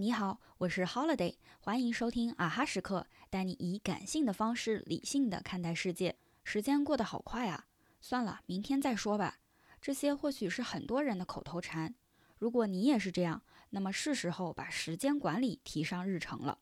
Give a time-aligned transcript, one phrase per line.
[0.00, 6.16] 你好，我是 Holiday，欢迎收听啊哈时刻，带你以感性的方式理性的看待世界。
[6.42, 7.66] 时间过得好快啊，
[8.00, 9.40] 算了，明天再说吧。
[9.78, 11.94] 这些或许是很多人的口头禅。
[12.38, 16.60] 如果你也是这样，那么是时候把时间管理提上日程了。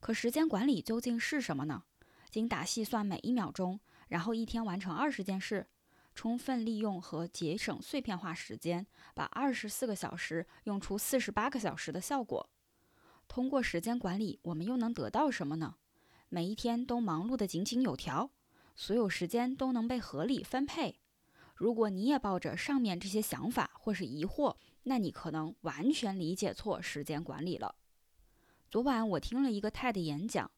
[0.00, 1.84] 可时间管理究竟是什么呢？
[2.28, 5.68] 精打细算每一秒钟，然后一天完成二十件事，
[6.12, 8.84] 充分利用和节省碎片化时间，
[9.14, 12.50] 把二十四个小时用出四十八个小时的效果。
[13.34, 15.74] 通过时间管理，我们又能得到什么呢？
[16.28, 18.30] 每一天都忙碌得井井有条，
[18.76, 21.00] 所有时间都能被合理分配。
[21.56, 27.74] 如果你也抱着上面这些想法或是疑惑，那你可能完全理解错时间管理了。
[28.70, 30.48] 昨晚我听了一个 TED 演讲，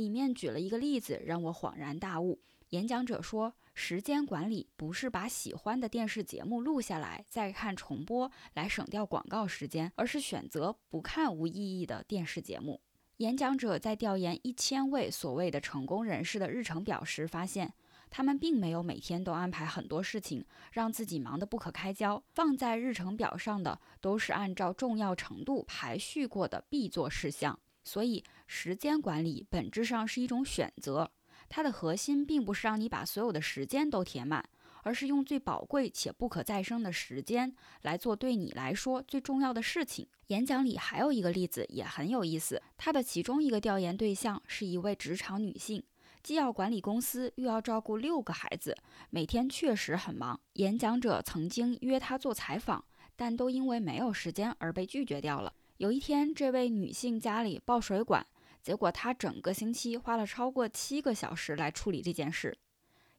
[0.00, 2.40] 里面举了一个例子，让我恍然大悟。
[2.70, 12.80] 演讲者说，时间管理不是把喜欢的电视节目录下来再看重播来省掉广告时间，而是选择不看无意义的电视节目。
[13.18, 17.74] 演讲者在调研一千位所谓的成功人士的日程表时，发现
[18.08, 20.42] 他们并没有每天都安排很多事情，
[20.72, 22.22] 让自己忙得不可开交。
[22.30, 27.58] 放在日程表上的都是按照重要程度排序过的必做事项。
[27.90, 31.10] 所以，时间管理本质上是一种选择，
[31.48, 34.48] 它的核心并不是让你把所有的时间都填满，
[34.84, 37.52] 而是用最宝贵且不可再生的时间
[37.82, 40.06] 来做对你来说最重要的事情。
[40.28, 45.82] 演讲里还有一个例子也很有意思，它的其中一个调研对象是一位职场女性，
[46.22, 48.76] 既要管理公司，又要照顾六个孩子，
[49.10, 50.38] 每天确实很忙。
[50.52, 52.84] 演讲者曾经约她做采访，
[53.16, 55.52] 但都因为没有时间而被拒绝掉了。
[55.80, 58.26] 有一天，这位女性家里爆水管，
[58.62, 62.54] 结果她整个星期花了超过七个小时来处理这件事。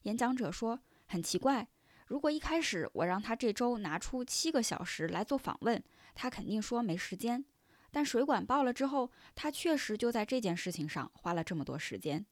[0.03, 1.67] 演讲者说：“很奇怪。”
[2.05, 7.43] 如果一开始我让她这周拿出七个小时来做访问，她肯定说没时间。
[7.89, 12.23] 但水管爆了之后，她确实就在这件事情上花了这么多时间。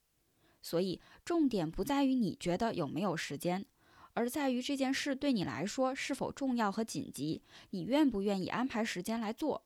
[0.62, 3.66] 所以重点不在于你觉得有没有时间，
[4.14, 9.64] 而在于这件事对你来说是否重要和紧急，你愿不愿意安排时间来做。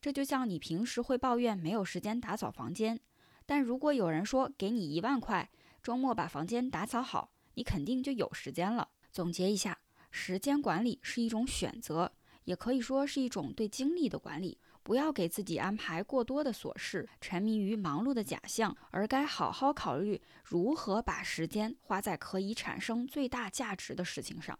[0.00, 2.98] 这就像你平时会抱怨没有时间打扫房间，
[3.44, 5.50] 但如果有人说给你一万块，
[5.82, 8.88] 周末把房间打扫好，你肯定就有时间了。
[9.12, 9.78] 总结一下，
[10.10, 12.10] 时间管理是一种选择，
[12.44, 14.58] 也可以说是一种对精力的管理。
[14.82, 24.58] 不要给自己安排过多的琐事，沉迷于忙碌的假象，而该好好考虑如何把时间花在可以产生最大价值的事情上。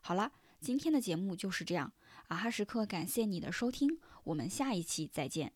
[0.00, 1.92] 好了，今天的节目就是这样。
[2.30, 5.52] 啊哈时刻，感谢你的收听，我们下一期再见。